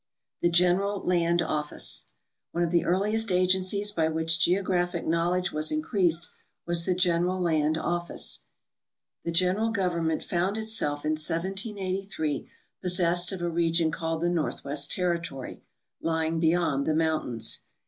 [0.41, 2.05] The General Land Office.—
[2.53, 6.31] One of the earliest agencies b}'' which geographic knowledge was increased
[6.65, 8.39] was the General Land Office.
[9.23, 12.49] The general government found itself in 1783
[12.81, 15.61] possessed of a re gion called the Northwest Territory,
[16.01, 17.59] lying beyond the mountains.